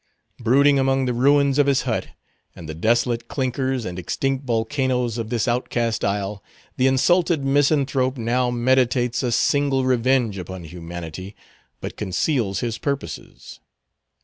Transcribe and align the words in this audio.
Brooding 0.39 0.79
among 0.79 1.05
the 1.05 1.13
ruins 1.13 1.59
of 1.59 1.67
his 1.67 1.83
hut, 1.83 2.07
and 2.55 2.67
the 2.67 2.73
desolate 2.73 3.27
clinkers 3.27 3.85
and 3.85 3.99
extinct 3.99 4.47
volcanoes 4.47 5.19
of 5.19 5.29
this 5.29 5.47
outcast 5.47 6.03
isle, 6.03 6.43
the 6.75 6.87
insulted 6.87 7.45
misanthrope 7.45 8.17
now 8.17 8.49
meditates 8.49 9.21
a 9.21 9.31
signal 9.31 9.85
revenge 9.85 10.39
upon 10.39 10.63
humanity, 10.63 11.35
but 11.81 11.97
conceals 11.97 12.61
his 12.61 12.79
purposes. 12.79 13.59